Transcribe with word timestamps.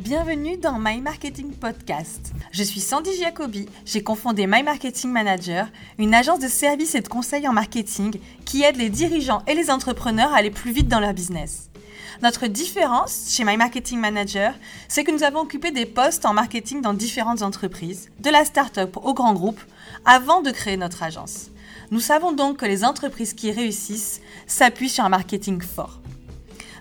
Bienvenue 0.00 0.56
dans 0.56 0.78
My 0.78 1.02
Marketing 1.02 1.52
Podcast. 1.52 2.32
Je 2.52 2.62
suis 2.62 2.80
Sandy 2.80 3.14
Giacobi, 3.14 3.66
j'ai 3.84 4.02
confondé 4.02 4.46
My 4.46 4.62
Marketing 4.62 5.10
Manager, 5.10 5.68
une 5.98 6.14
agence 6.14 6.38
de 6.38 6.48
services 6.48 6.94
et 6.94 7.02
de 7.02 7.08
conseils 7.08 7.46
en 7.46 7.52
marketing 7.52 8.18
qui 8.46 8.62
aide 8.62 8.76
les 8.76 8.88
dirigeants 8.88 9.42
et 9.46 9.54
les 9.54 9.70
entrepreneurs 9.70 10.32
à 10.32 10.38
aller 10.38 10.50
plus 10.50 10.72
vite 10.72 10.88
dans 10.88 11.00
leur 11.00 11.12
business. 11.12 11.68
Notre 12.22 12.46
différence 12.46 13.26
chez 13.28 13.44
My 13.44 13.58
Marketing 13.58 14.00
Manager, 14.00 14.54
c'est 14.88 15.04
que 15.04 15.12
nous 15.12 15.22
avons 15.22 15.40
occupé 15.40 15.70
des 15.70 15.84
postes 15.84 16.24
en 16.24 16.32
marketing 16.32 16.80
dans 16.80 16.94
différentes 16.94 17.42
entreprises, 17.42 18.08
de 18.20 18.30
la 18.30 18.46
start-up 18.46 18.96
au 18.96 19.12
grand 19.12 19.34
groupe, 19.34 19.60
avant 20.06 20.40
de 20.40 20.50
créer 20.50 20.78
notre 20.78 21.02
agence. 21.02 21.50
Nous 21.90 22.00
savons 22.00 22.32
donc 22.32 22.56
que 22.56 22.66
les 22.66 22.84
entreprises 22.84 23.34
qui 23.34 23.52
réussissent 23.52 24.22
s'appuient 24.46 24.88
sur 24.88 25.04
un 25.04 25.10
marketing 25.10 25.60
fort. 25.60 26.00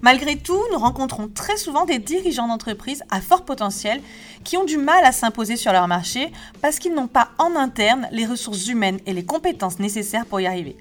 Malgré 0.01 0.37
tout, 0.37 0.61
nous 0.71 0.79
rencontrons 0.79 1.27
très 1.27 1.57
souvent 1.57 1.85
des 1.85 1.99
dirigeants 1.99 2.47
d'entreprises 2.47 3.03
à 3.09 3.19
fort 3.19 3.43
potentiel 3.43 4.01
qui 4.43 4.55
ont 4.55 4.63
du 4.63 4.77
mal 4.77 5.03
à 5.03 5.11
s'imposer 5.11 5.57
sur 5.57 5.73
leur 5.73 5.87
marché 5.87 6.31
parce 6.61 6.79
qu'ils 6.79 6.93
n'ont 6.93 7.07
pas 7.07 7.31
en 7.37 7.55
interne 7.55 8.07
les 8.11 8.25
ressources 8.25 8.67
humaines 8.67 8.99
et 9.05 9.13
les 9.13 9.25
compétences 9.25 9.79
nécessaires 9.79 10.25
pour 10.25 10.39
y 10.39 10.47
arriver. 10.47 10.77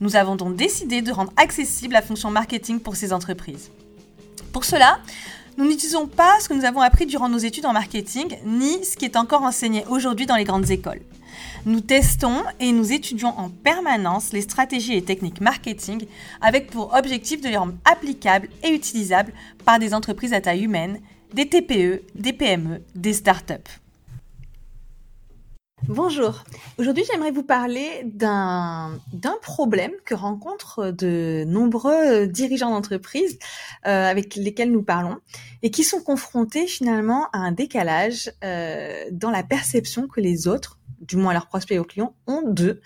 Nous 0.00 0.16
avons 0.16 0.36
donc 0.36 0.56
décidé 0.56 1.00
de 1.02 1.12
rendre 1.12 1.32
accessible 1.36 1.94
la 1.94 2.02
fonction 2.02 2.30
marketing 2.30 2.80
pour 2.80 2.96
ces 2.96 3.12
entreprises. 3.12 3.70
Pour 4.52 4.64
cela, 4.64 4.98
nous 5.56 5.66
n'utilisons 5.66 6.06
pas 6.06 6.38
ce 6.40 6.48
que 6.48 6.54
nous 6.54 6.64
avons 6.64 6.80
appris 6.80 7.06
durant 7.06 7.28
nos 7.28 7.38
études 7.38 7.66
en 7.66 7.72
marketing, 7.72 8.38
ni 8.44 8.84
ce 8.84 8.96
qui 8.96 9.04
est 9.04 9.16
encore 9.16 9.42
enseigné 9.42 9.84
aujourd'hui 9.88 10.26
dans 10.26 10.36
les 10.36 10.44
grandes 10.44 10.70
écoles. 10.70 11.00
Nous 11.66 11.82
testons 11.82 12.42
et 12.58 12.72
nous 12.72 12.90
étudions 12.90 13.38
en 13.38 13.50
permanence 13.50 14.32
les 14.32 14.40
stratégies 14.40 14.94
et 14.94 15.04
techniques 15.04 15.42
marketing 15.42 16.06
avec 16.40 16.70
pour 16.70 16.94
objectif 16.94 17.42
de 17.42 17.48
les 17.48 17.56
rendre 17.58 17.74
applicables 17.84 18.48
et 18.64 18.70
utilisables 18.70 19.34
par 19.66 19.78
des 19.78 19.92
entreprises 19.92 20.32
à 20.32 20.40
taille 20.40 20.64
humaine, 20.64 21.00
des 21.34 21.50
TPE, 21.50 22.02
des 22.14 22.32
PME, 22.32 22.82
des 22.94 23.12
startups. 23.12 23.80
Bonjour, 25.86 26.44
aujourd'hui 26.78 27.04
j'aimerais 27.10 27.30
vous 27.30 27.42
parler 27.42 28.04
d'un 28.04 28.98
problème 29.42 29.92
que 30.06 30.14
rencontrent 30.14 30.90
de 30.92 31.44
nombreux 31.46 32.26
dirigeants 32.26 32.70
d'entreprise 32.70 33.38
euh, 33.86 34.10
avec 34.10 34.34
lesquels 34.34 34.70
nous 34.70 34.82
parlons 34.82 35.18
et 35.62 35.70
qui 35.70 35.84
sont 35.84 36.00
confrontés 36.00 36.66
finalement 36.66 37.28
à 37.32 37.38
un 37.38 37.52
décalage 37.52 38.32
euh, 38.44 39.04
dans 39.10 39.30
la 39.30 39.42
perception 39.42 40.06
que 40.06 40.20
les 40.20 40.48
autres 40.48 40.79
du 41.00 41.16
moins 41.16 41.32
leurs 41.32 41.46
prospects 41.46 41.76
et 41.76 41.78
aux 41.78 41.84
clients, 41.84 42.14
ont 42.26 42.42
d'eux 42.42 42.80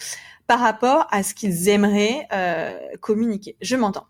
par 0.47 0.61
rapport 0.61 1.07
à 1.11 1.23
ce 1.23 1.35
qu'ils 1.35 1.69
aimeraient 1.69 2.27
euh, 2.33 2.79
communiquer. 3.01 3.57
Je 3.61 3.77
m'entends. 3.77 4.07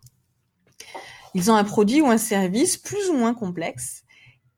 Ils 1.33 1.51
ont 1.51 1.55
un 1.55 1.63
produit 1.63 2.01
ou 2.01 2.07
un 2.07 2.17
service 2.17 2.77
plus 2.77 3.09
ou 3.09 3.13
moins 3.13 3.33
complexe 3.33 4.03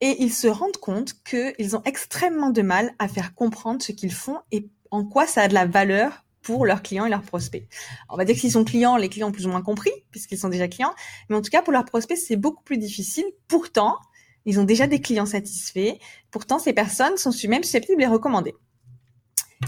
et 0.02 0.16
ils 0.20 0.34
se 0.34 0.48
rendent 0.48 0.78
compte 0.78 1.14
qu'ils 1.24 1.76
ont 1.76 1.82
extrêmement 1.86 2.52
de 2.52 2.62
mal 2.62 2.94
à 3.00 3.08
faire 3.08 3.34
comprendre 3.34 3.82
ce 3.82 3.92
qu'ils 3.92 4.14
font 4.14 4.40
et 4.52 4.70
en 4.92 5.04
quoi 5.04 5.26
ça 5.26 5.44
a 5.44 5.48
de 5.48 5.54
la 5.54 5.66
valeur 5.66 6.24
pour 6.42 6.66
leurs 6.66 6.82
clients 6.82 7.06
et 7.06 7.10
leurs 7.10 7.24
prospects. 7.24 7.68
On 8.10 8.16
va 8.16 8.24
dire 8.26 8.36
que 8.36 8.42
s'ils 8.42 8.52
sont 8.52 8.64
clients, 8.64 8.96
les 8.96 9.10
clients 9.10 9.30
ont 9.30 9.34
plus 9.34 9.48
ou 9.48 9.50
moins 9.50 9.62
compris, 9.62 9.92
puisqu'ils 10.12 10.38
sont 10.38 10.50
déjà 10.50 10.68
clients, 10.68 10.94
mais 11.30 11.36
en 11.36 11.42
tout 11.42 11.50
cas 11.50 11.62
pour 11.62 11.74
leurs 11.74 11.84
prospects, 11.84 12.18
c'est 12.18 12.38
beaucoup 12.38 12.64
plus 12.64 12.78
difficile. 12.78 13.26
Pourtant, 13.48 13.98
ils 14.46 14.60
ont 14.60 14.64
déjà 14.64 14.88
des 14.88 15.02
clients 15.02 15.26
satisfaits. 15.26 15.98
Pourtant, 16.32 16.58
ces 16.58 16.72
personnes 16.72 17.18
sont 17.18 17.32
même 17.50 17.64
susceptibles 17.64 17.98
de 17.98 18.06
les 18.06 18.12
recommander. 18.12 18.56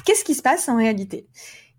Qu'est-ce 0.05 0.23
qui 0.23 0.35
se 0.35 0.41
passe 0.41 0.69
en 0.69 0.77
réalité? 0.77 1.27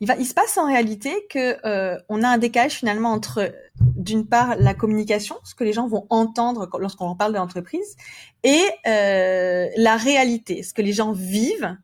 Il, 0.01 0.07
va, 0.07 0.17
il 0.17 0.27
se 0.27 0.35
passe 0.35 0.57
en 0.57 0.67
réalité 0.67 1.13
que 1.29 1.57
euh, 1.67 1.99
on 2.09 2.23
a 2.23 2.29
un 2.29 2.39
décalage 2.39 2.73
finalement 2.73 3.13
entre 3.13 3.53
d'une 3.81 4.27
part 4.27 4.57
la 4.57 4.73
communication, 4.73 5.37
ce 5.45 5.55
que 5.55 5.65
les 5.65 5.73
gens 5.73 5.89
vont 5.89 6.07
entendre 6.09 6.69
lorsqu'on 6.79 7.07
leur 7.07 7.17
parle 7.17 7.33
de 7.33 7.39
l'entreprise, 7.39 7.97
et 8.43 8.63
euh, 8.87 9.69
la 9.77 9.97
réalité, 9.97 10.63
ce 10.63 10.73
que 10.73 10.83
les 10.83 10.93
gens 10.93 11.13
vivent 11.13 11.77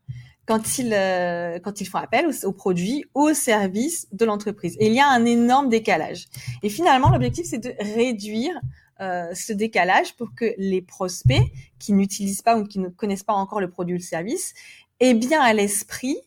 quand 0.47 0.79
ils 0.79 0.93
euh, 0.93 1.59
quand 1.59 1.81
ils 1.81 1.85
font 1.85 1.99
appel 1.99 2.27
aux, 2.43 2.51
produits, 2.53 3.05
aux 3.13 3.33
services 3.33 4.07
de 4.13 4.25
l'entreprise. 4.25 4.75
Et 4.79 4.87
il 4.87 4.93
y 4.93 4.99
a 4.99 5.07
un 5.09 5.25
énorme 5.25 5.69
décalage. 5.69 6.25
Et 6.63 6.69
finalement, 6.69 7.09
l'objectif 7.09 7.45
c'est 7.45 7.59
de 7.59 7.73
réduire 7.79 8.59
euh, 8.99 9.31
ce 9.35 9.53
décalage 9.53 10.15
pour 10.15 10.33
que 10.33 10.55
les 10.57 10.81
prospects 10.81 11.43
qui 11.77 11.93
n'utilisent 11.93 12.41
pas 12.41 12.57
ou 12.57 12.63
qui 12.63 12.79
ne 12.79 12.89
connaissent 12.89 13.23
pas 13.23 13.33
encore 13.33 13.61
le 13.61 13.69
produit 13.69 13.93
ou 13.93 13.99
le 13.99 14.03
service 14.03 14.55
aient 14.99 15.13
bien 15.13 15.41
à 15.41 15.53
l'esprit 15.53 16.17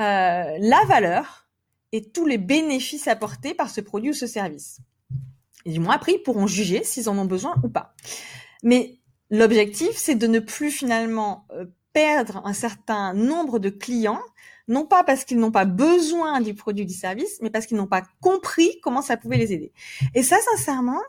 euh, 0.00 0.56
la 0.58 0.84
valeur 0.86 1.48
et 1.92 2.10
tous 2.10 2.26
les 2.26 2.38
bénéfices 2.38 3.08
apportés 3.08 3.54
par 3.54 3.70
ce 3.70 3.80
produit 3.80 4.10
ou 4.10 4.14
ce 4.14 4.26
service. 4.26 4.78
Et 5.66 5.72
du 5.72 5.80
moins 5.80 5.94
après, 5.94 6.12
ils 6.12 6.22
pourront 6.22 6.46
juger 6.46 6.84
s'ils 6.84 7.08
en 7.08 7.18
ont 7.18 7.24
besoin 7.24 7.54
ou 7.62 7.68
pas. 7.68 7.94
Mais 8.62 8.98
l'objectif, 9.30 9.90
c'est 9.94 10.14
de 10.14 10.26
ne 10.26 10.38
plus 10.38 10.70
finalement 10.70 11.46
euh, 11.52 11.66
perdre 11.92 12.42
un 12.44 12.52
certain 12.52 13.12
nombre 13.14 13.58
de 13.58 13.68
clients 13.68 14.22
non 14.70 14.86
pas 14.86 15.02
parce 15.02 15.24
qu'ils 15.24 15.38
n'ont 15.38 15.50
pas 15.50 15.64
besoin 15.64 16.40
du 16.40 16.54
produit 16.54 16.84
ou 16.84 16.86
du 16.86 16.94
service, 16.94 17.38
mais 17.42 17.50
parce 17.50 17.66
qu'ils 17.66 17.76
n'ont 17.76 17.88
pas 17.88 18.02
compris 18.20 18.78
comment 18.82 19.02
ça 19.02 19.16
pouvait 19.16 19.36
les 19.36 19.52
aider. 19.52 19.72
Et 20.14 20.22
ça, 20.22 20.36
sincèrement, 20.52 21.00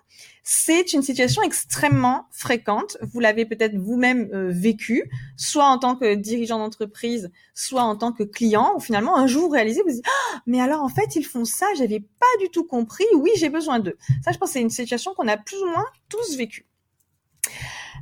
c'est 0.44 0.94
une 0.94 1.04
situation 1.04 1.44
extrêmement 1.44 2.26
fréquente. 2.32 2.98
Vous 3.14 3.20
l'avez 3.20 3.46
peut-être 3.46 3.78
vous-même 3.78 4.30
euh, 4.34 4.50
vécu, 4.50 5.10
soit 5.38 5.66
en 5.66 5.78
tant 5.78 5.96
que 5.96 6.16
dirigeant 6.16 6.58
d'entreprise, 6.58 7.32
soit 7.54 7.84
en 7.84 7.96
tant 7.96 8.12
que 8.12 8.24
client, 8.24 8.74
où 8.76 8.80
finalement 8.80 9.16
un 9.16 9.28
jour 9.28 9.44
vous 9.44 9.50
réalisez, 9.50 9.84
vous 9.84 9.92
dites, 9.92 10.06
ah, 10.08 10.42
mais 10.48 10.60
alors 10.60 10.82
en 10.82 10.90
fait 10.90 11.16
ils 11.16 11.26
font 11.26 11.46
ça, 11.46 11.68
j'avais 11.78 12.00
pas 12.00 12.42
du 12.42 12.50
tout 12.50 12.64
compris. 12.64 13.06
Oui, 13.16 13.30
j'ai 13.38 13.50
besoin 13.50 13.80
d'eux. 13.80 13.98
Ça, 14.26 14.32
je 14.32 14.40
pense, 14.40 14.52
c'est 14.52 14.62
une 14.62 14.72
situation 14.72 15.14
qu'on 15.14 15.28
a 15.28 15.38
plus 15.38 15.58
ou 15.58 15.68
moins 15.68 15.86
tous 16.10 16.36
vécu. 16.36 16.66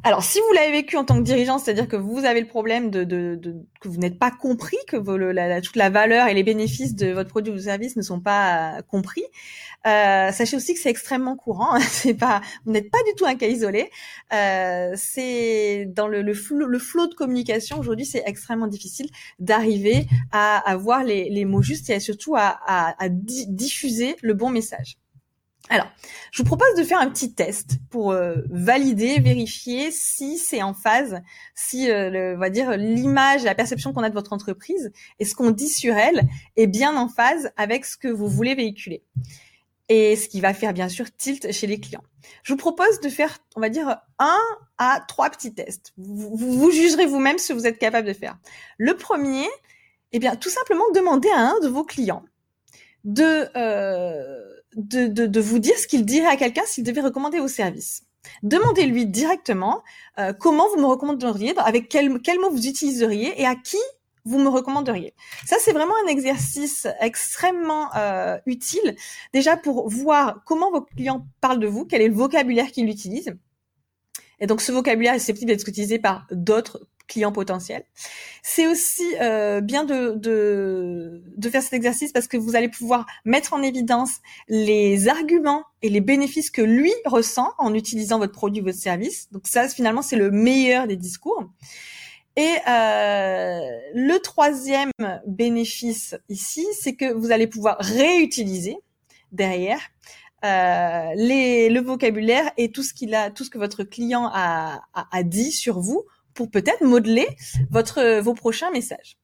Alors, 0.03 0.23
si 0.23 0.39
vous 0.39 0.53
l'avez 0.53 0.71
vécu 0.71 0.95
en 0.95 1.03
tant 1.03 1.17
que 1.17 1.23
dirigeant, 1.23 1.57
c'est-à-dire 1.57 1.87
que 1.87 1.97
vous 1.97 2.23
avez 2.23 2.39
le 2.39 2.47
problème 2.47 2.89
de, 2.89 3.03
que 3.81 3.87
vous 3.87 3.97
n'êtes 3.97 4.17
pas 4.17 4.31
compris, 4.31 4.77
que 4.87 4.97
toute 5.59 5.75
la 5.75 5.89
valeur 5.89 6.27
et 6.27 6.33
les 6.33 6.43
bénéfices 6.43 6.95
de 6.95 7.11
votre 7.11 7.29
produit 7.29 7.51
ou 7.51 7.57
service 7.59 7.97
ne 7.97 8.01
sont 8.01 8.21
pas 8.21 8.77
euh, 8.77 8.81
compris, 8.81 9.23
euh, 9.87 10.31
sachez 10.31 10.55
aussi 10.55 10.73
que 10.73 10.79
c'est 10.79 10.89
extrêmement 10.89 11.35
courant. 11.35 11.77
pas, 12.19 12.41
vous 12.65 12.71
n'êtes 12.71 12.89
pas 12.89 12.99
du 13.07 13.13
tout 13.15 13.25
un 13.25 13.35
cas 13.35 13.47
isolé. 13.47 13.89
Euh, 14.33 14.93
c'est 14.95 15.85
dans 15.93 16.07
le, 16.07 16.21
le, 16.21 16.33
le 16.33 16.79
flot 16.79 17.07
de 17.07 17.13
communication 17.13 17.77
aujourd'hui, 17.77 18.05
c'est 18.05 18.23
extrêmement 18.25 18.67
difficile 18.67 19.09
d'arriver 19.39 20.07
à 20.31 20.57
avoir 20.69 21.03
les, 21.03 21.29
les, 21.29 21.43
mots 21.43 21.61
justes 21.61 21.89
et 21.89 21.99
surtout 21.99 22.35
à 22.37 22.95
diffuser 23.09 24.15
le 24.21 24.33
bon 24.33 24.49
message. 24.49 24.97
Alors, 25.71 25.87
je 26.31 26.41
vous 26.41 26.47
propose 26.47 26.73
de 26.77 26.83
faire 26.83 26.99
un 26.99 27.09
petit 27.09 27.33
test 27.33 27.77
pour 27.91 28.11
euh, 28.11 28.37
valider, 28.49 29.19
vérifier 29.19 29.91
si 29.91 30.39
c'est 30.39 30.63
en 30.63 30.73
phase, 30.73 31.21
si 31.53 31.91
euh, 31.91 32.09
le, 32.09 32.35
on 32.35 32.39
va 32.39 32.49
dire 32.49 32.75
l'image, 32.75 33.43
la 33.43 33.53
perception 33.53 33.93
qu'on 33.93 34.01
a 34.01 34.09
de 34.09 34.15
votre 34.15 34.33
entreprise 34.33 34.91
et 35.19 35.25
ce 35.25 35.35
qu'on 35.35 35.51
dit 35.51 35.69
sur 35.69 35.95
elle 35.95 36.27
est 36.55 36.65
bien 36.65 36.97
en 36.97 37.07
phase 37.07 37.51
avec 37.55 37.85
ce 37.85 37.97
que 37.97 38.07
vous 38.07 38.27
voulez 38.27 38.55
véhiculer. 38.55 39.03
Et 39.89 40.15
ce 40.15 40.27
qui 40.27 40.41
va 40.41 40.55
faire 40.55 40.73
bien 40.73 40.89
sûr 40.89 41.05
tilt 41.15 41.51
chez 41.51 41.67
les 41.67 41.79
clients. 41.79 42.03
Je 42.41 42.53
vous 42.53 42.57
propose 42.57 42.99
de 42.99 43.09
faire, 43.09 43.37
on 43.55 43.61
va 43.61 43.69
dire, 43.69 43.97
un 44.17 44.39
à 44.79 45.03
trois 45.07 45.29
petits 45.29 45.53
tests. 45.53 45.93
Vous, 45.97 46.71
jugerez 46.71 47.05
vous-même 47.05 47.37
ce 47.37 47.49
que 47.49 47.53
vous 47.53 47.67
êtes 47.67 47.79
capable 47.79 48.07
de 48.07 48.13
faire. 48.13 48.37
Le 48.77 48.95
premier, 48.95 49.47
eh 50.11 50.19
bien, 50.19 50.35
tout 50.35 50.49
simplement 50.49 50.83
demander 50.95 51.29
à 51.29 51.39
un 51.39 51.59
de 51.59 51.67
vos 51.67 51.83
clients 51.83 52.23
de 53.03 53.47
euh, 53.55 54.58
de, 54.75 55.07
de, 55.07 55.39
vous 55.39 55.59
dire 55.59 55.77
ce 55.77 55.87
qu'il 55.87 56.05
dirait 56.05 56.27
à 56.27 56.35
quelqu'un 56.35 56.63
s'il 56.65 56.83
devait 56.83 57.01
recommander 57.01 57.39
vos 57.39 57.47
services. 57.47 58.03
Demandez-lui 58.43 59.05
directement 59.05 59.83
euh, 60.19 60.33
comment 60.33 60.69
vous 60.69 60.79
me 60.79 60.85
recommanderiez, 60.85 61.53
avec 61.57 61.89
quel, 61.89 62.21
quel 62.21 62.39
mot 62.39 62.49
vous 62.49 62.67
utiliseriez 62.67 63.41
et 63.41 63.45
à 63.45 63.55
qui 63.55 63.77
vous 64.25 64.39
me 64.39 64.49
recommanderiez. 64.49 65.13
Ça, 65.45 65.55
c'est 65.59 65.71
vraiment 65.71 65.93
un 66.05 66.07
exercice 66.07 66.87
extrêmement 66.99 67.89
euh, 67.95 68.37
utile, 68.45 68.95
déjà 69.33 69.57
pour 69.57 69.89
voir 69.89 70.41
comment 70.45 70.71
vos 70.71 70.81
clients 70.81 71.25
parlent 71.41 71.59
de 71.59 71.67
vous, 71.67 71.85
quel 71.85 72.01
est 72.01 72.09
le 72.09 72.13
vocabulaire 72.13 72.71
qu'ils 72.71 72.89
utilisent. 72.89 73.35
Et 74.39 74.47
donc, 74.47 74.61
ce 74.61 74.71
vocabulaire 74.71 75.15
est 75.15 75.19
susceptible 75.19 75.51
d'être 75.51 75.67
utilisé 75.67 75.99
par 75.99 76.27
d'autres 76.31 76.87
clients 77.09 77.33
potentiels. 77.33 77.83
C'est 78.41 78.67
aussi 78.67 79.03
euh, 79.19 79.59
bien 79.59 79.83
de, 79.83 80.13
de, 80.15 81.21
de 81.35 81.49
faire 81.49 81.61
cet 81.61 81.73
exercice 81.73 82.13
parce 82.13 82.27
que 82.27 82.37
vous 82.37 82.55
allez 82.55 82.69
pouvoir 82.69 83.05
mettre 83.25 83.53
en 83.53 83.61
évidence 83.61 84.19
les 84.47 85.09
arguments 85.09 85.65
et 85.81 85.89
les 85.89 85.99
bénéfices 85.99 86.51
que 86.51 86.61
lui 86.61 86.93
ressent 87.03 87.51
en 87.57 87.73
utilisant 87.73 88.19
votre 88.19 88.31
produit 88.31 88.61
votre 88.61 88.77
service. 88.77 89.27
Donc 89.31 89.47
ça, 89.47 89.67
finalement, 89.67 90.01
c'est 90.01 90.15
le 90.15 90.31
meilleur 90.31 90.87
des 90.87 90.95
discours. 90.95 91.43
Et 92.37 92.55
euh, 92.69 93.59
le 93.95 94.17
troisième 94.19 94.91
bénéfice 95.27 96.15
ici, 96.29 96.65
c'est 96.79 96.95
que 96.95 97.11
vous 97.11 97.31
allez 97.31 97.47
pouvoir 97.47 97.75
réutiliser 97.79 98.77
derrière 99.33 99.81
euh, 100.45 101.11
les, 101.15 101.69
le 101.69 101.81
vocabulaire 101.81 102.49
et 102.55 102.71
tout 102.71 102.83
ce 102.83 102.93
qu'il 102.93 103.13
a, 103.13 103.29
tout 103.29 103.43
ce 103.43 103.49
que 103.49 103.57
votre 103.57 103.83
client 103.83 104.29
a, 104.31 104.83
a, 104.93 105.07
a 105.11 105.23
dit 105.23 105.51
sur 105.51 105.81
vous 105.81 106.05
pour 106.39 106.49
peut-être 106.49 106.85
modeler 106.85 107.27
votre 107.69 108.21
vos 108.21 108.33
prochains 108.33 108.71
messages. 108.71 109.17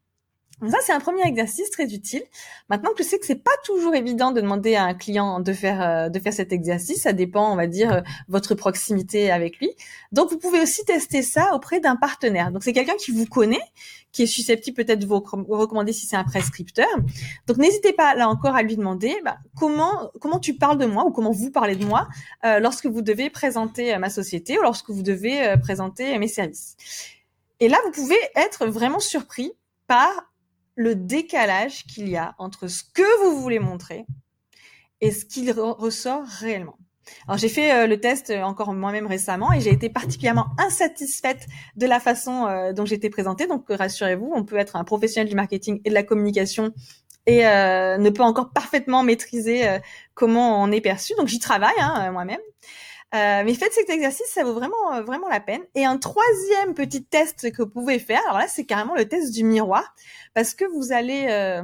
Donc 0.62 0.72
ça, 0.72 0.78
c'est 0.82 0.94
un 0.94 1.02
premier 1.02 1.24
exercice 1.28 1.70
très 1.70 1.94
utile. 1.94 2.24
Maintenant 2.70 2.92
que 2.92 3.04
je 3.04 3.10
sais 3.10 3.20
que 3.20 3.26
c'est 3.26 3.44
pas 3.44 3.52
toujours 3.66 3.94
évident 3.94 4.32
de 4.32 4.40
demander 4.40 4.76
à 4.76 4.86
un 4.86 4.94
client 4.94 5.42
de 5.42 5.52
faire 5.52 5.82
euh, 5.82 6.10
de 6.10 6.18
faire 6.18 6.34
cet 6.34 6.54
exercice, 6.54 7.02
ça 7.02 7.12
dépend, 7.12 7.52
on 7.52 7.58
va 7.58 7.68
dire, 7.68 7.92
euh, 7.92 8.02
votre 8.30 8.56
proximité 8.56 9.32
avec 9.32 9.60
lui. 9.60 9.70
Donc 10.14 10.32
vous 10.32 10.38
pouvez 10.38 10.62
aussi 10.62 10.86
tester 10.86 11.22
ça 11.24 11.54
auprès 11.56 11.82
d'un 11.82 11.98
partenaire. 11.98 12.52
Donc 12.52 12.64
c'est 12.64 12.72
quelqu'un 12.72 12.96
qui 12.96 13.12
vous 13.12 13.26
connaît, 13.26 13.62
qui 14.14 14.24
est 14.24 14.28
susceptible 14.28 14.78
peut-être 14.78 15.00
de 15.00 15.06
vous 15.06 15.20
recommander 15.50 15.92
si 15.92 16.06
c'est 16.06 16.16
un 16.16 16.24
prescripteur. 16.24 16.88
Donc 17.48 17.58
n'hésitez 17.58 17.92
pas 17.92 18.16
là 18.16 18.30
encore 18.30 18.56
à 18.56 18.64
lui 18.64 18.78
demander 18.78 19.14
bah, 19.26 19.38
comment 19.58 20.10
comment 20.22 20.40
tu 20.40 20.54
parles 20.56 20.78
de 20.78 20.86
moi 20.86 21.06
ou 21.06 21.12
comment 21.12 21.32
vous 21.32 21.52
parlez 21.52 21.76
de 21.76 21.86
moi 21.86 22.08
euh, 22.46 22.60
lorsque 22.60 22.86
vous 22.86 23.02
devez 23.02 23.30
présenter 23.30 23.98
ma 23.98 24.10
société 24.10 24.58
ou 24.58 24.62
lorsque 24.62 24.90
vous 24.90 25.04
devez 25.04 25.56
présenter 25.62 26.18
mes 26.18 26.30
services. 26.30 26.78
Et 27.60 27.68
là, 27.68 27.78
vous 27.86 27.92
pouvez 27.92 28.18
être 28.36 28.68
vraiment 28.68 29.00
surpris 29.00 29.54
par 29.88 30.10
le 30.76 30.96
décalage 30.96 31.86
qu'il 31.86 32.10
y 32.10 32.18
a 32.18 32.36
entre 32.38 32.68
ce 32.68 32.84
que 32.84 33.24
vous 33.24 33.42
voulez 33.42 33.60
montrer 33.60 34.06
et 35.02 35.12
ce 35.12 35.26
qu'il 35.26 35.52
ressort 35.52 36.24
réellement. 36.26 36.78
Alors 37.28 37.38
j'ai 37.38 37.50
fait 37.50 37.74
euh, 37.74 37.88
le 37.88 38.00
test 38.00 38.30
euh, 38.30 38.42
encore 38.42 38.74
moi-même 38.74 39.08
récemment 39.08 39.54
et 39.54 39.60
j'ai 39.60 39.72
été 39.72 39.90
particulièrement 39.90 40.48
insatisfaite 40.58 41.46
de 41.76 41.86
la 41.86 42.00
façon 42.00 42.48
euh, 42.48 42.74
dont 42.74 42.86
j'étais 42.86 43.10
présentée. 43.10 43.48
Donc 43.48 43.66
rassurez-vous, 43.70 44.32
on 44.36 44.44
peut 44.44 44.58
être 44.58 44.76
un 44.76 44.84
professionnel 44.84 45.30
du 45.30 45.36
marketing 45.36 45.82
et 45.86 45.90
de 45.90 45.94
la 45.94 46.04
communication 46.04 46.74
et 47.28 47.42
ne 47.42 48.10
peut 48.12 48.22
encore 48.22 48.52
parfaitement 48.52 49.02
maîtriser 49.02 49.80
comment 50.14 50.62
on 50.62 50.72
est 50.72 50.80
perçu. 50.80 51.14
Donc 51.18 51.28
j'y 51.28 51.40
travaille 51.40 51.74
hein, 51.80 52.12
moi-même. 52.12 52.40
Euh, 53.16 53.44
mais 53.46 53.54
faites 53.54 53.72
cet 53.72 53.90
exercice, 53.90 54.28
ça 54.28 54.44
vaut 54.44 54.54
vraiment 54.54 54.94
euh, 54.94 55.02
vraiment 55.02 55.30
la 55.30 55.40
peine. 55.40 55.62
Et 55.74 55.86
un 55.86 55.98
troisième 55.98 56.74
petit 56.74 57.04
test 57.04 57.52
que 57.52 57.62
vous 57.62 57.70
pouvez 57.70 57.98
faire, 57.98 58.20
alors 58.26 58.40
là 58.40 58.48
c'est 58.48 58.66
carrément 58.66 58.96
le 58.96 59.08
test 59.08 59.34
du 59.34 59.44
miroir, 59.44 59.96
parce 60.34 60.54
que 60.54 60.66
vous 60.66 60.92
allez 60.92 61.28
euh, 61.30 61.64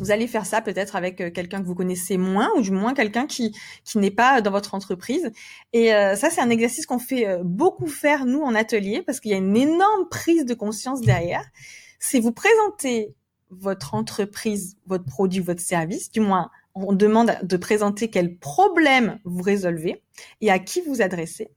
vous 0.00 0.10
allez 0.10 0.26
faire 0.26 0.46
ça 0.46 0.62
peut-être 0.62 0.96
avec 0.96 1.16
quelqu'un 1.34 1.60
que 1.60 1.66
vous 1.66 1.74
connaissez 1.74 2.16
moins 2.16 2.50
ou 2.56 2.62
du 2.62 2.70
moins 2.70 2.94
quelqu'un 2.94 3.26
qui 3.26 3.54
qui 3.84 3.98
n'est 3.98 4.10
pas 4.10 4.40
dans 4.40 4.50
votre 4.50 4.74
entreprise. 4.74 5.30
Et 5.72 5.90
ça 5.90 6.30
c'est 6.30 6.40
un 6.40 6.50
exercice 6.50 6.84
qu'on 6.86 6.98
fait 6.98 7.38
beaucoup 7.44 7.86
faire 7.86 8.24
nous 8.26 8.42
en 8.42 8.56
atelier 8.56 9.02
parce 9.02 9.20
qu'il 9.20 9.30
y 9.30 9.34
a 9.34 9.36
une 9.36 9.56
énorme 9.56 10.08
prise 10.10 10.46
de 10.46 10.54
conscience 10.54 11.00
derrière. 11.00 11.44
C'est 12.00 12.18
vous 12.18 12.32
présenter 12.32 13.14
votre 13.50 13.94
entreprise, 13.94 14.76
votre 14.86 15.04
produit, 15.04 15.40
votre 15.40 15.60
service, 15.60 16.10
du 16.10 16.20
moins 16.20 16.50
on 16.74 16.92
demande 16.92 17.38
de 17.42 17.56
présenter 17.56 18.10
quel 18.10 18.36
problème 18.36 19.20
vous 19.24 19.42
résolvez 19.42 20.02
et 20.40 20.50
à 20.50 20.58
qui 20.58 20.80
vous 20.80 21.02
adressez. 21.02 21.50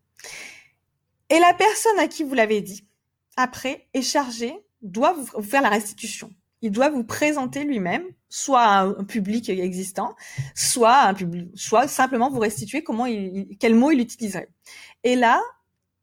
Et 1.29 1.39
la 1.39 1.53
personne 1.53 1.99
à 1.99 2.07
qui 2.07 2.23
vous 2.23 2.33
l'avez 2.33 2.61
dit, 2.61 2.87
après, 3.35 3.87
est 3.93 4.01
chargée, 4.01 4.55
doit 4.81 5.13
vous 5.13 5.41
faire 5.41 5.61
la 5.61 5.69
restitution. 5.69 6.31
Il 6.61 6.71
doit 6.71 6.89
vous 6.89 7.03
présenter 7.03 7.63
lui-même, 7.63 8.03
soit 8.29 8.65
un, 8.65 9.03
public 9.03 9.49
existant, 9.49 10.15
soit 10.55 11.01
un 11.01 11.13
public, 11.13 11.49
soit 11.55 11.87
simplement 11.87 12.29
vous 12.29 12.39
restituer 12.39 12.83
comment 12.83 13.05
il, 13.05 13.57
quel 13.59 13.75
mot 13.75 13.91
il 13.91 13.99
utiliserait. 13.99 14.49
Et 15.03 15.15
là, 15.15 15.41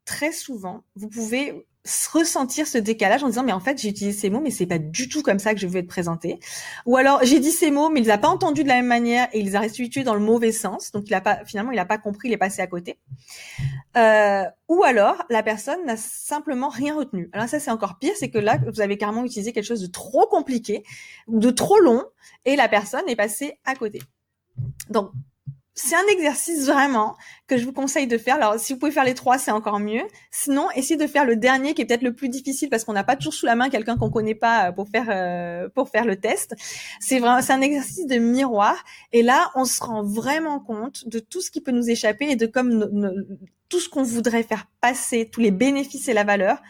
très 0.05 0.31
souvent, 0.31 0.83
vous 0.95 1.09
pouvez 1.09 1.65
ressentir 2.11 2.67
ce 2.67 2.77
décalage 2.77 3.23
en 3.23 3.27
disant 3.27 3.43
mais 3.43 3.51
en 3.51 3.59
fait 3.59 3.79
j'ai 3.79 3.89
utilisé 3.89 4.17
ces 4.17 4.29
mots 4.29 4.41
mais 4.41 4.51
c'est 4.51 4.65
pas 4.65 4.79
du 4.79 5.07
tout 5.07 5.21
comme 5.21 5.39
ça 5.39 5.53
que 5.53 5.59
je 5.59 5.67
veux 5.67 5.77
être 5.77 5.87
présenté 5.87 6.39
ou 6.85 6.97
alors 6.97 7.19
j'ai 7.23 7.39
dit 7.39 7.51
ces 7.51 7.71
mots 7.71 7.89
mais 7.89 8.01
il 8.01 8.07
les 8.07 8.17
pas 8.17 8.27
entendus 8.27 8.63
de 8.63 8.67
la 8.67 8.75
même 8.75 8.87
manière 8.87 9.27
et 9.33 9.39
il 9.39 9.45
les 9.45 9.55
a 9.55 9.59
restitués 9.59 10.03
dans 10.03 10.13
le 10.13 10.19
mauvais 10.19 10.51
sens. 10.51 10.91
Donc 10.91 11.05
il 11.07 11.13
a 11.13 11.21
pas 11.21 11.43
finalement 11.45 11.71
il 11.71 11.79
a 11.79 11.85
pas 11.85 11.97
compris 11.97 12.29
il 12.29 12.33
est 12.33 12.37
passé 12.37 12.61
à 12.61 12.67
côté. 12.67 12.97
Euh, 13.97 14.43
ou 14.67 14.83
alors 14.83 15.23
la 15.29 15.43
personne 15.43 15.85
n'a 15.85 15.97
simplement 15.97 16.69
rien 16.69 16.95
retenu. 16.95 17.29
Alors 17.33 17.47
ça 17.47 17.59
c'est 17.59 17.71
encore 17.71 17.97
pire 17.99 18.13
c'est 18.15 18.29
que 18.29 18.37
là 18.37 18.59
vous 18.73 18.81
avez 18.81 18.97
carrément 18.97 19.23
utilisé 19.23 19.53
quelque 19.53 19.65
chose 19.65 19.81
de 19.81 19.87
trop 19.87 20.27
compliqué 20.27 20.83
de 21.27 21.49
trop 21.51 21.79
long 21.79 22.03
et 22.45 22.55
la 22.55 22.67
personne 22.67 23.07
est 23.07 23.15
passée 23.15 23.59
à 23.65 23.75
côté. 23.75 24.01
Donc 24.89 25.11
c'est 25.75 25.95
un 25.95 26.07
exercice 26.09 26.65
vraiment 26.67 27.17
que 27.47 27.57
je 27.57 27.65
vous 27.65 27.73
conseille 27.73 28.07
de 28.07 28.17
faire. 28.17 28.35
Alors, 28.35 28.57
si 28.57 28.71
vous 28.71 28.79
pouvez 28.79 28.93
faire 28.93 29.03
les 29.03 29.13
trois, 29.13 29.37
c'est 29.37 29.51
encore 29.51 29.79
mieux. 29.79 30.03
Sinon, 30.31 30.71
essayez 30.71 30.95
de 30.95 31.05
faire 31.05 31.25
le 31.25 31.35
dernier 31.35 31.73
qui 31.73 31.81
est 31.81 31.85
peut-être 31.85 32.01
le 32.01 32.13
plus 32.13 32.29
difficile 32.29 32.69
parce 32.69 32.85
qu'on 32.85 32.93
n'a 32.93 33.03
pas 33.03 33.17
toujours 33.17 33.33
sous 33.33 33.45
la 33.45 33.55
main 33.55 33.69
quelqu'un 33.69 33.97
qu'on 33.97 34.09
connaît 34.09 34.35
pas 34.35 34.69
euh, 34.69 34.71
pour 34.71 34.87
faire 34.87 35.07
euh, 35.09 35.67
pour 35.67 35.89
faire 35.89 36.05
le 36.05 36.15
test. 36.15 36.55
C'est 37.01 37.19
vraiment 37.19 37.41
c'est 37.41 37.51
un 37.51 37.61
exercice 37.61 38.07
de 38.07 38.15
miroir 38.15 38.81
et 39.11 39.21
là, 39.21 39.51
on 39.55 39.65
se 39.65 39.83
rend 39.83 40.01
vraiment 40.01 40.61
compte 40.61 41.07
de 41.09 41.19
tout 41.19 41.41
ce 41.41 41.51
qui 41.51 41.59
peut 41.59 41.71
nous 41.71 41.89
échapper 41.89 42.29
et 42.29 42.37
de 42.37 42.45
comme 42.45 42.89
tout 43.67 43.81
ce 43.81 43.89
qu'on 43.89 44.03
voudrait 44.03 44.43
faire 44.43 44.67
passer, 44.79 45.29
tous 45.29 45.41
les 45.41 45.51
bénéfices 45.51 46.07
et 46.07 46.13
la 46.13 46.23
valeur 46.23 46.61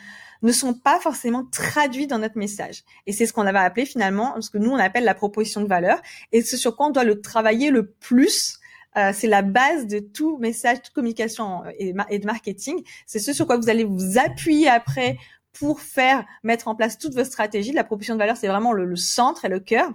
ne 0.42 0.52
sont 0.52 0.74
pas 0.74 1.00
forcément 1.00 1.46
traduits 1.46 2.08
dans 2.08 2.20
notre 2.20 2.38
message. 2.38 2.84
Et 3.06 3.14
c'est 3.14 3.28
ce 3.28 3.34
qu'on 3.34 3.46
avait 3.46 3.60
appelé 3.60 3.86
finalement, 3.86 4.40
ce 4.42 4.50
que 4.50 4.58
nous 4.58 4.72
on 4.72 4.78
appelle 4.78 5.04
la 5.04 5.14
proposition 5.14 5.62
de 5.62 5.68
valeur, 5.68 6.02
et 6.32 6.42
ce 6.42 6.58
sur 6.58 6.76
quoi 6.76 6.88
on 6.88 6.92
doit 6.92 7.04
le 7.04 7.22
travailler 7.22 7.70
le 7.70 7.92
plus 7.92 8.60
euh, 8.98 9.12
c'est 9.14 9.28
la 9.28 9.42
base 9.42 9.88
de 9.88 10.00
tout 10.00 10.38
message, 10.38 10.82
toute 10.82 10.94
communication 10.94 11.64
et, 11.78 11.94
de 11.94 12.26
marketing. 12.26 12.84
C'est 13.06 13.20
ce 13.20 13.34
sur 13.34 13.46
quoi 13.46 13.58
vous 13.58 13.70
allez 13.70 13.84
vous 13.84 14.18
appuyer 14.18 14.70
après 14.70 15.18
pour 15.54 15.82
faire 15.82 16.26
mettre 16.44 16.68
en 16.68 16.76
place 16.76 16.98
toutes 16.98 17.14
vos 17.14 17.24
stratégies. 17.24 17.72
La 17.72 17.84
proposition 17.84 18.16
de 18.16 18.20
valeur, 18.20 18.38
c'est 18.38 18.48
vraiment 18.48 18.74
le, 18.74 18.96
centre 18.96 19.46
et 19.46 19.50
le 19.50 19.60
cœur 19.60 19.90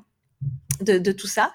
de, 0.80 0.98
de 0.98 1.12
tout 1.12 1.26
ça. 1.26 1.52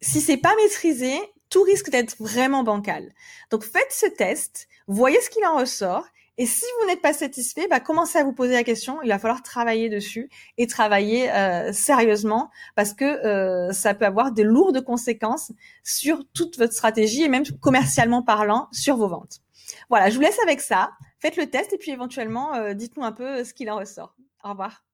Si 0.00 0.20
c'est 0.20 0.36
pas 0.36 0.54
maîtrisé, 0.56 1.14
tout 1.50 1.62
risque 1.62 1.90
d'être 1.90 2.16
vraiment 2.18 2.64
bancal. 2.64 3.12
Donc 3.50 3.64
faites 3.64 3.90
ce 3.90 4.06
test, 4.06 4.68
voyez 4.86 5.20
ce 5.20 5.30
qu'il 5.30 5.44
en 5.46 5.56
ressort 5.56 6.04
et 6.36 6.46
si 6.46 6.64
vous 6.80 6.88
n'êtes 6.88 7.00
pas 7.00 7.12
satisfait, 7.12 7.68
bah, 7.68 7.78
commencez 7.78 8.18
à 8.18 8.24
vous 8.24 8.32
poser 8.32 8.54
la 8.54 8.64
question. 8.64 9.00
Il 9.02 9.08
va 9.08 9.18
falloir 9.18 9.42
travailler 9.42 9.88
dessus 9.88 10.28
et 10.58 10.66
travailler 10.66 11.30
euh, 11.30 11.72
sérieusement 11.72 12.50
parce 12.74 12.92
que 12.92 13.04
euh, 13.04 13.72
ça 13.72 13.94
peut 13.94 14.04
avoir 14.04 14.32
des 14.32 14.42
lourdes 14.42 14.82
conséquences 14.82 15.52
sur 15.84 16.24
toute 16.34 16.58
votre 16.58 16.72
stratégie 16.72 17.22
et 17.22 17.28
même 17.28 17.44
commercialement 17.60 18.22
parlant 18.22 18.68
sur 18.72 18.96
vos 18.96 19.08
ventes. 19.08 19.40
Voilà, 19.88 20.10
je 20.10 20.16
vous 20.16 20.22
laisse 20.22 20.38
avec 20.42 20.60
ça. 20.60 20.90
Faites 21.20 21.36
le 21.36 21.48
test 21.48 21.72
et 21.72 21.78
puis 21.78 21.92
éventuellement, 21.92 22.54
euh, 22.54 22.74
dites-nous 22.74 23.04
un 23.04 23.12
peu 23.12 23.44
ce 23.44 23.54
qu'il 23.54 23.70
en 23.70 23.76
ressort. 23.76 24.16
Au 24.42 24.50
revoir. 24.50 24.84